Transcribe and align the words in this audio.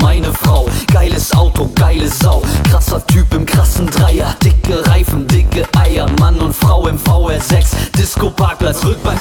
meine 0.00 0.32
Frau. 0.32 0.66
Geiles 0.92 1.32
Auto, 1.32 1.70
geile 1.74 2.08
Sau. 2.08 2.42
Krasser 2.70 3.04
Typ 3.06 3.32
im 3.34 3.44
krassen 3.46 3.86
Dreier. 3.86 4.34
Dicke 4.42 4.86
Reifen, 4.88 5.26
dicke 5.26 5.66
Eier. 5.76 6.06
Mann 6.18 6.38
und 6.40 6.54
Frau 6.54 6.86
im 6.88 6.98
VR6. 6.98 7.96
Disco-Parkplatz, 7.96 8.84
Rückbank. 8.84 9.20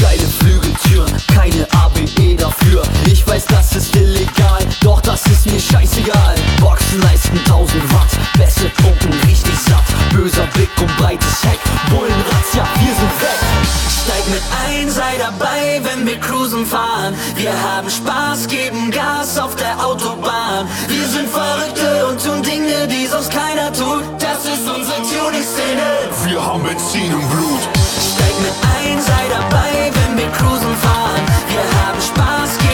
Geile 0.00 0.26
Flügeltüren, 0.38 1.12
keine 1.34 1.66
ABE 1.72 2.36
dafür. 2.36 2.82
Ich 3.06 3.26
weiß, 3.26 3.44
das 3.46 3.76
ist 3.76 3.94
illegal, 3.94 4.64
doch 4.80 5.00
das 5.02 5.26
ist 5.26 5.46
mir 5.46 5.60
scheißegal. 5.60 6.34
Boxenleisten 6.58 7.38
1000 7.40 7.92
Watt, 7.92 8.08
Bässe 8.38 8.70
pumpen 8.82 9.12
richtig 9.26 9.58
satt. 9.58 9.84
Böser 10.12 10.46
Blick 10.54 10.70
und 10.80 10.96
breites 10.96 11.42
Heck. 11.42 11.60
Bullenratz, 11.90 12.54
ja, 12.54 12.64
wir 12.80 12.94
sind 12.94 13.20
weg. 13.20 13.79
Steig 14.10 14.28
mit 14.28 14.42
ein, 14.66 14.90
sei 14.90 15.18
dabei, 15.18 15.80
wenn 15.84 16.04
wir 16.04 16.18
cruisen 16.18 16.66
fahren. 16.66 17.14
Wir 17.36 17.52
haben 17.52 17.88
Spaß, 17.88 18.48
geben 18.48 18.90
Gas 18.90 19.38
auf 19.38 19.54
der 19.54 19.78
Autobahn. 19.86 20.66
Wir 20.88 21.06
sind 21.06 21.28
Verrückte 21.28 22.06
und 22.08 22.20
tun 22.20 22.42
Dinge, 22.42 22.88
die 22.88 23.06
sonst 23.06 23.30
keiner 23.30 23.72
tut. 23.72 24.02
Das 24.18 24.44
ist 24.44 24.66
unsere 24.68 24.98
Tuning-Szene. 25.02 25.86
Wir 26.24 26.44
haben 26.44 26.62
Benzin 26.64 27.12
im 27.12 27.28
Blut. 27.28 27.62
Steig 28.10 28.34
mit 28.42 28.56
ein, 28.74 29.00
sei 29.00 29.24
dabei, 29.30 29.92
wenn 29.94 30.18
wir 30.18 30.30
cruisen 30.32 30.74
fahren. 30.82 31.24
Wir 31.46 31.64
haben 31.78 32.00
Spaß, 32.00 32.58
geben 32.58 32.69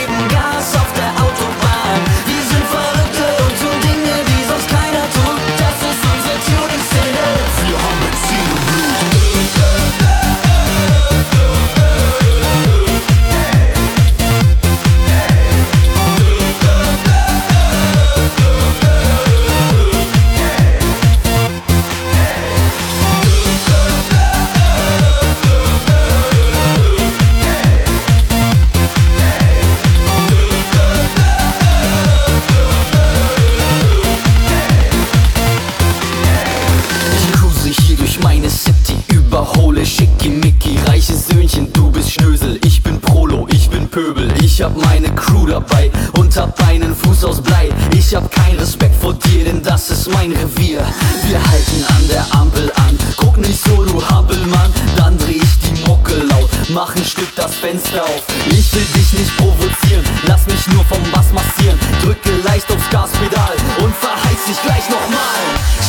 ich 44.56 44.62
hab 44.62 44.74
meine 44.74 45.14
Crew 45.14 45.44
dabei 45.44 45.90
und 46.14 46.34
hab 46.34 46.58
einen 46.66 46.96
Fuß 46.96 47.24
aus 47.26 47.42
Blei. 47.42 47.68
Ich 47.94 48.14
hab 48.14 48.30
keinen 48.30 48.58
Respekt 48.58 48.96
vor 49.02 49.12
dir, 49.12 49.44
denn 49.44 49.62
das 49.62 49.90
ist 49.90 50.10
mein 50.10 50.32
Revier. 50.32 50.80
Wir 51.26 51.38
halten 51.38 51.84
an 51.86 52.08
der 52.08 52.24
Ampel 52.30 52.72
an, 52.76 52.98
guck 53.18 53.36
nicht 53.36 53.62
so, 53.62 53.84
du 53.84 54.02
Hampelmann, 54.08 54.72
dann 54.96 55.18
dreh 55.18 55.42
ich 55.42 55.58
die 55.60 55.86
Mucke 55.86 56.14
laut, 56.30 56.48
mach 56.70 56.96
ein 56.96 57.04
Stück 57.04 57.28
das 57.36 57.54
Fenster 57.54 58.02
auf. 58.02 58.22
Ich 58.46 58.72
will 58.72 58.86
dich 58.94 59.12
nicht 59.12 59.36
provozieren, 59.36 60.02
lass 60.26 60.46
mich 60.46 60.66
nur 60.68 60.86
vom 60.86 61.02
Bass 61.12 61.34
massieren, 61.34 61.78
drücke 62.02 62.30
leicht 62.42 62.72
aufs 62.72 62.88
Gaspedal 62.88 63.56
und 63.84 63.94
verheiz 63.94 64.40
dich 64.48 64.62
gleich 64.62 64.88
nochmal. 64.88 65.44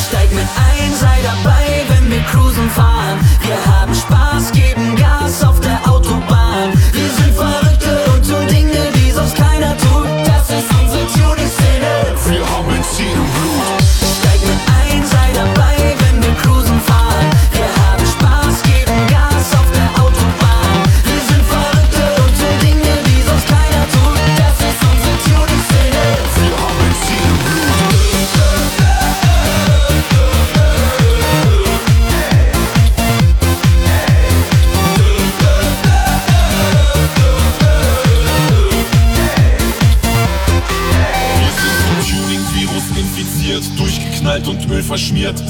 Steig 0.08 0.30
mit 0.32 0.44
ein, 0.44 0.92
sei 1.00 1.16
dabei, 1.24 1.86
wenn 1.88 2.10
wir 2.10 2.20
cruisen 2.24 2.68
fahren. 2.68 3.18
Wir 3.46 3.56
haben 3.64 3.94
Spaß, 3.94 4.52
geben 4.52 4.67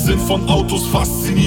sind 0.08 0.20
von 0.22 0.48
Autos 0.48 0.86
fasziniert. 0.86 1.37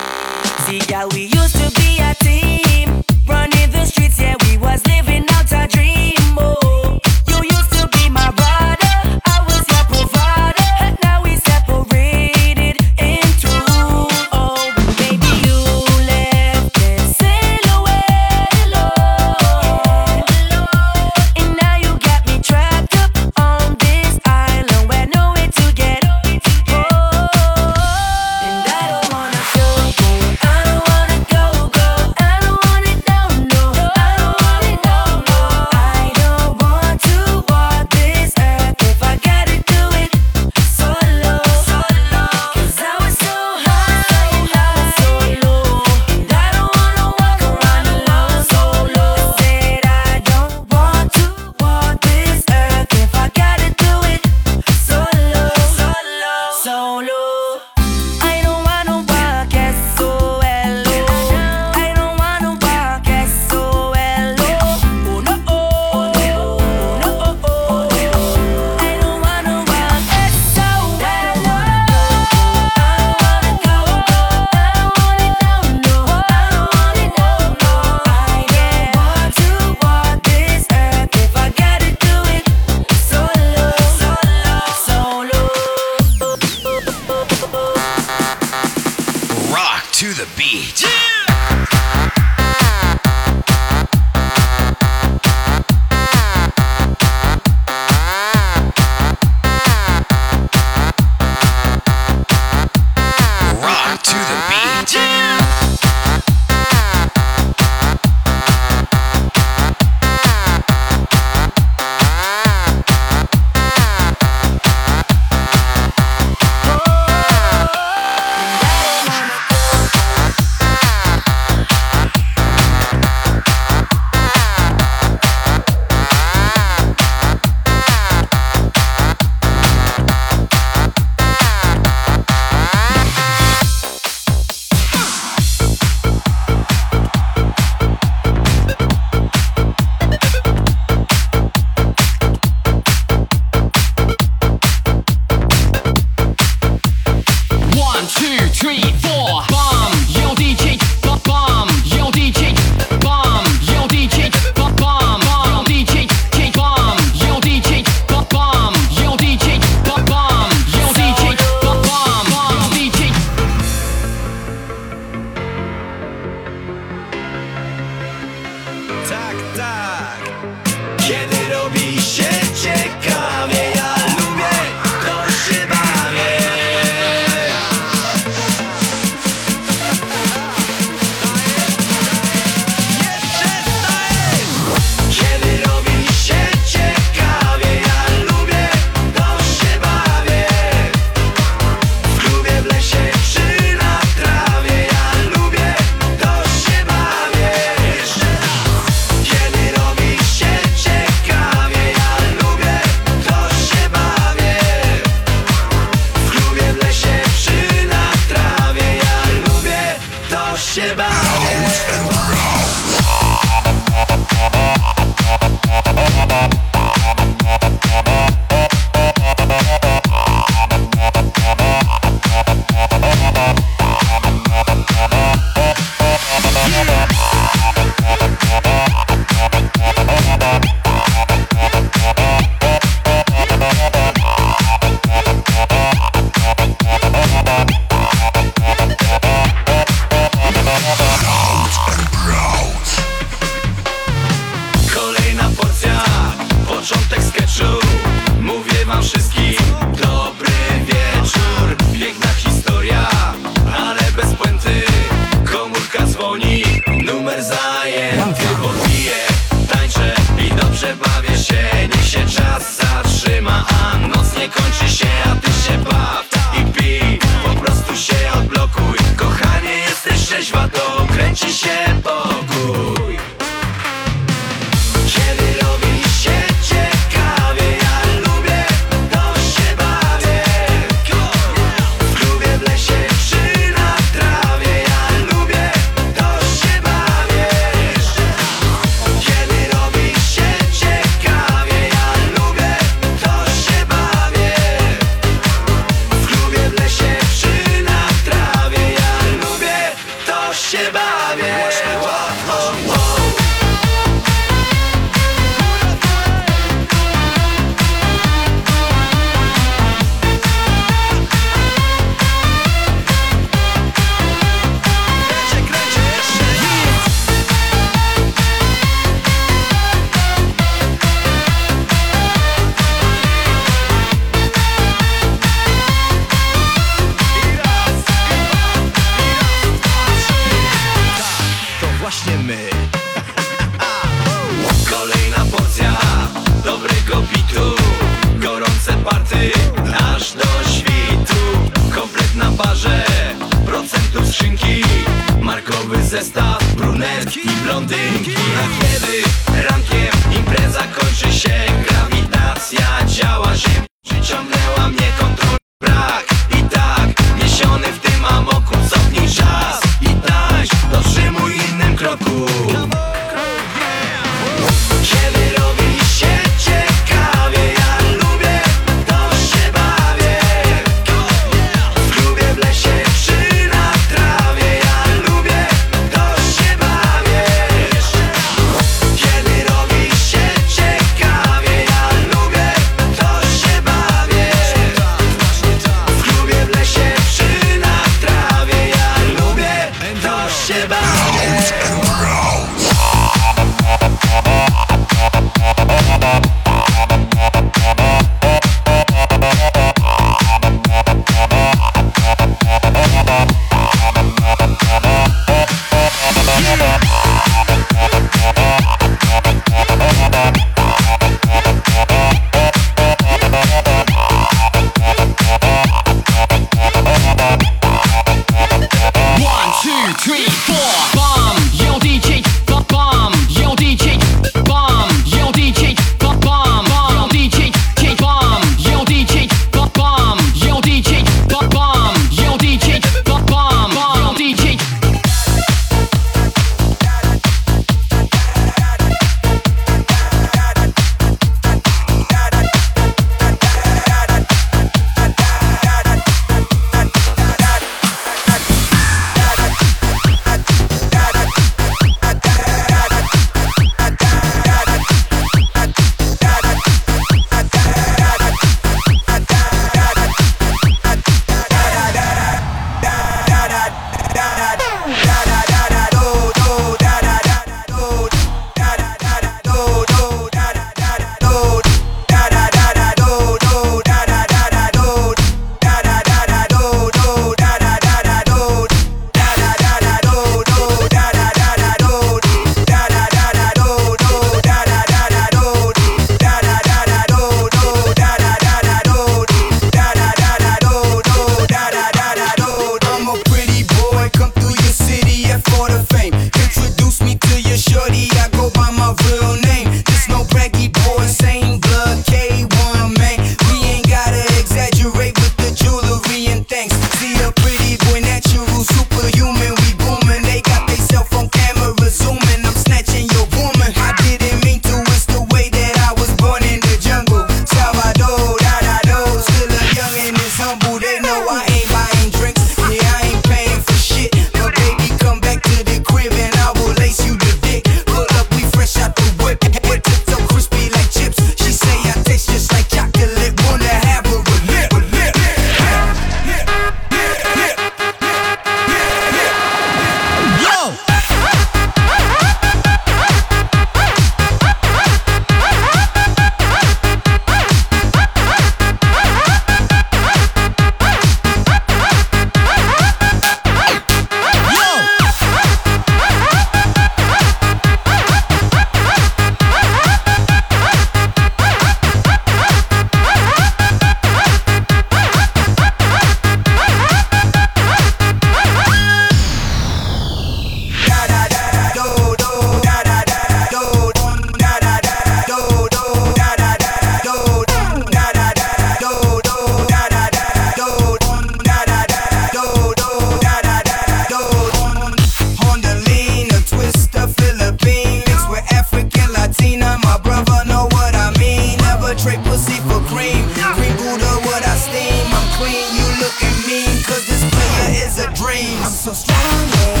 so 599.01 599.13
strongly 599.13 600.00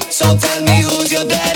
So 0.00 0.36
tell 0.36 0.62
me 0.62 0.82
who's 0.82 1.12
your 1.12 1.24
daddy. 1.24 1.53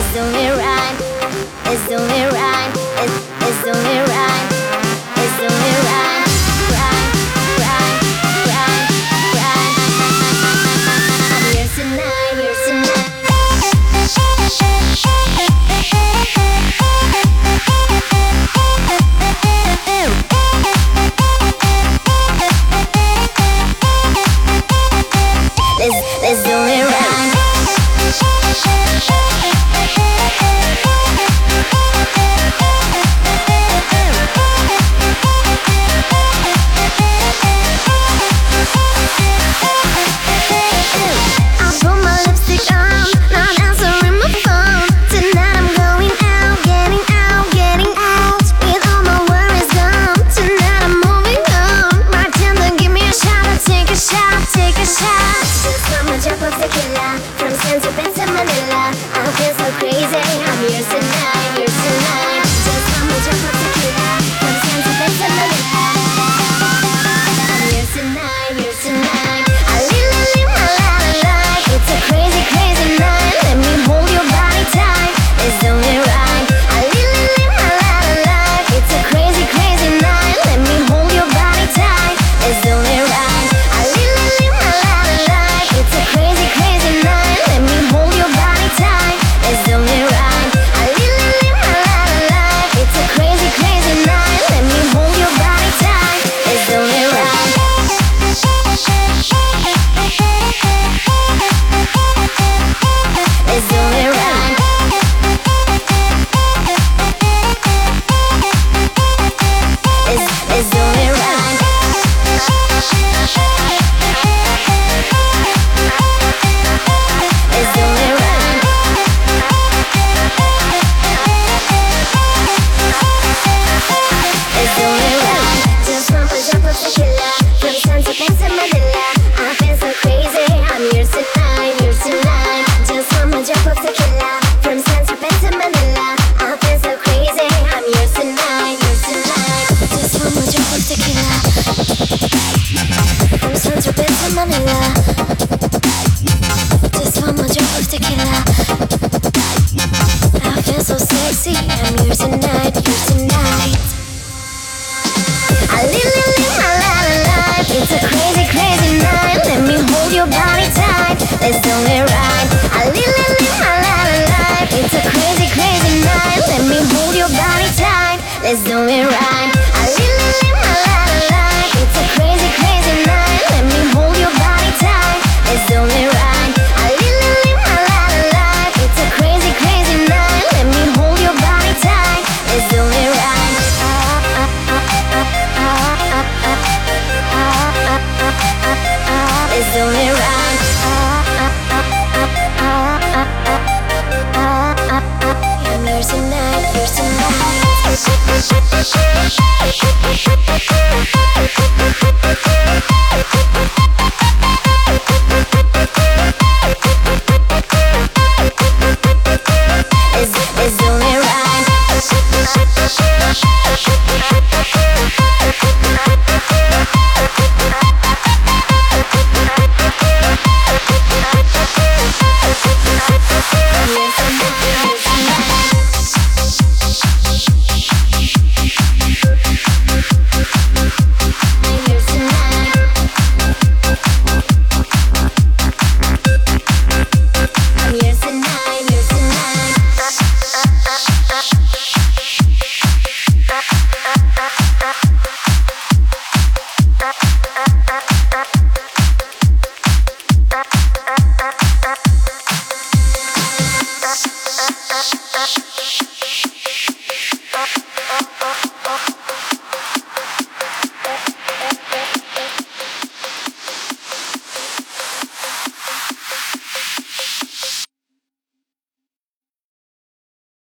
It's 0.00 0.16
only 0.16 0.46
right. 0.50 0.96
It's 1.66 1.90
only 1.90 2.24
right. 2.32 2.77